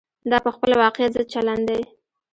[0.31, 1.81] دا په خپله واقعیت ضد چلن دی.